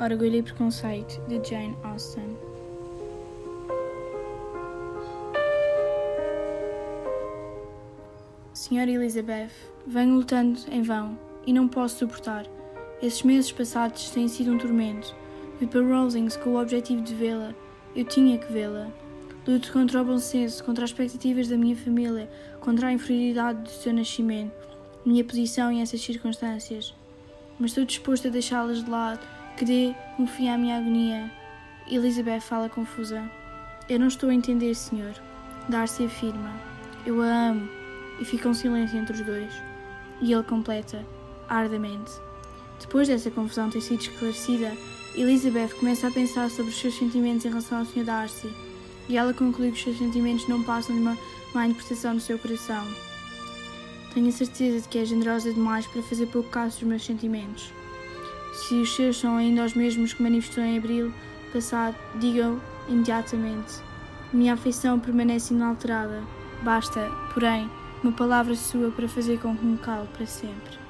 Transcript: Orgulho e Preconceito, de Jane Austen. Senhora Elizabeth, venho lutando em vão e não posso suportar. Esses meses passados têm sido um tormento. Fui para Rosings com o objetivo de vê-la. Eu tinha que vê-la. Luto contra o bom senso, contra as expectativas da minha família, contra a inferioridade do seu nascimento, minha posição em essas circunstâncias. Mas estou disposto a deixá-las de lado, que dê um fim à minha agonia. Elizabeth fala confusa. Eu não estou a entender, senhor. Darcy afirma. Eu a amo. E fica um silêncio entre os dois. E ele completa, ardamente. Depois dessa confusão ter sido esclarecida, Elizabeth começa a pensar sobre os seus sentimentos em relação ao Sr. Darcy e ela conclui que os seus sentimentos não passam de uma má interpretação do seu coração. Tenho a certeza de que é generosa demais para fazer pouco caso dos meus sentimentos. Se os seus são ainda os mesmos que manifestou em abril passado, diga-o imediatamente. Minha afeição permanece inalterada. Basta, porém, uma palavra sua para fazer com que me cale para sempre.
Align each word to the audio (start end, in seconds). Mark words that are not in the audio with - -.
Orgulho 0.00 0.36
e 0.36 0.42
Preconceito, 0.42 1.20
de 1.26 1.42
Jane 1.48 1.76
Austen. 1.82 2.36
Senhora 8.54 8.90
Elizabeth, 8.90 9.50
venho 9.84 10.14
lutando 10.14 10.60
em 10.70 10.82
vão 10.82 11.18
e 11.44 11.52
não 11.52 11.66
posso 11.66 11.98
suportar. 11.98 12.46
Esses 13.02 13.24
meses 13.24 13.50
passados 13.50 14.10
têm 14.10 14.28
sido 14.28 14.52
um 14.52 14.58
tormento. 14.58 15.14
Fui 15.58 15.66
para 15.66 15.82
Rosings 15.82 16.36
com 16.36 16.50
o 16.50 16.60
objetivo 16.60 17.02
de 17.02 17.14
vê-la. 17.14 17.52
Eu 17.96 18.04
tinha 18.04 18.38
que 18.38 18.52
vê-la. 18.52 18.88
Luto 19.46 19.72
contra 19.72 20.00
o 20.00 20.04
bom 20.04 20.18
senso, 20.18 20.62
contra 20.62 20.84
as 20.84 20.90
expectativas 20.90 21.48
da 21.48 21.56
minha 21.56 21.74
família, 21.74 22.30
contra 22.60 22.88
a 22.88 22.92
inferioridade 22.92 23.62
do 23.62 23.70
seu 23.70 23.92
nascimento, 23.92 24.52
minha 25.04 25.24
posição 25.24 25.72
em 25.72 25.82
essas 25.82 26.00
circunstâncias. 26.00 26.94
Mas 27.58 27.70
estou 27.70 27.84
disposto 27.84 28.28
a 28.28 28.30
deixá-las 28.30 28.84
de 28.84 28.90
lado, 28.90 29.26
que 29.58 29.64
dê 29.64 29.92
um 30.20 30.26
fim 30.26 30.48
à 30.48 30.56
minha 30.56 30.78
agonia. 30.78 31.28
Elizabeth 31.90 32.40
fala 32.40 32.68
confusa. 32.68 33.28
Eu 33.88 33.98
não 33.98 34.06
estou 34.06 34.30
a 34.30 34.34
entender, 34.34 34.72
senhor. 34.72 35.12
Darcy 35.68 36.04
afirma. 36.04 36.52
Eu 37.04 37.20
a 37.20 37.26
amo. 37.48 37.68
E 38.20 38.24
fica 38.24 38.48
um 38.48 38.54
silêncio 38.54 38.96
entre 38.96 39.14
os 39.14 39.20
dois. 39.20 39.52
E 40.20 40.32
ele 40.32 40.44
completa, 40.44 41.04
ardamente. 41.48 42.12
Depois 42.80 43.08
dessa 43.08 43.32
confusão 43.32 43.68
ter 43.68 43.80
sido 43.80 44.00
esclarecida, 44.00 44.72
Elizabeth 45.16 45.74
começa 45.80 46.06
a 46.06 46.12
pensar 46.12 46.48
sobre 46.50 46.70
os 46.70 46.78
seus 46.78 46.96
sentimentos 46.96 47.44
em 47.44 47.48
relação 47.48 47.78
ao 47.78 47.84
Sr. 47.84 48.04
Darcy 48.04 48.54
e 49.08 49.16
ela 49.16 49.34
conclui 49.34 49.72
que 49.72 49.78
os 49.78 49.82
seus 49.82 49.98
sentimentos 49.98 50.46
não 50.46 50.62
passam 50.62 50.94
de 50.94 51.02
uma 51.02 51.18
má 51.52 51.66
interpretação 51.66 52.14
do 52.14 52.20
seu 52.20 52.38
coração. 52.38 52.86
Tenho 54.14 54.28
a 54.28 54.32
certeza 54.32 54.82
de 54.82 54.88
que 54.88 54.98
é 54.98 55.04
generosa 55.04 55.52
demais 55.52 55.86
para 55.86 56.02
fazer 56.02 56.26
pouco 56.26 56.48
caso 56.48 56.78
dos 56.78 56.88
meus 56.88 57.04
sentimentos. 57.04 57.72
Se 58.52 58.74
os 58.74 58.94
seus 58.94 59.18
são 59.18 59.36
ainda 59.36 59.64
os 59.64 59.74
mesmos 59.74 60.12
que 60.12 60.22
manifestou 60.22 60.64
em 60.64 60.78
abril 60.78 61.12
passado, 61.52 61.96
diga-o 62.18 62.60
imediatamente. 62.88 63.74
Minha 64.32 64.54
afeição 64.54 64.98
permanece 64.98 65.54
inalterada. 65.54 66.22
Basta, 66.62 67.10
porém, 67.32 67.70
uma 68.02 68.12
palavra 68.12 68.54
sua 68.54 68.90
para 68.90 69.08
fazer 69.08 69.38
com 69.40 69.56
que 69.56 69.64
me 69.64 69.78
cale 69.78 70.08
para 70.08 70.26
sempre. 70.26 70.87